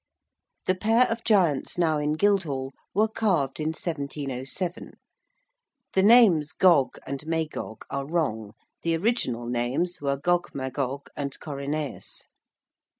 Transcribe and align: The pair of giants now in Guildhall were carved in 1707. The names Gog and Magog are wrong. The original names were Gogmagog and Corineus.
The 0.65 0.73
pair 0.73 1.07
of 1.11 1.23
giants 1.23 1.77
now 1.77 1.99
in 1.99 2.13
Guildhall 2.13 2.73
were 2.91 3.07
carved 3.07 3.59
in 3.59 3.67
1707. 3.67 4.93
The 5.93 6.01
names 6.01 6.53
Gog 6.53 6.97
and 7.05 7.23
Magog 7.27 7.85
are 7.91 8.07
wrong. 8.07 8.53
The 8.81 8.97
original 8.97 9.45
names 9.45 10.01
were 10.01 10.17
Gogmagog 10.17 11.09
and 11.15 11.39
Corineus. 11.39 12.23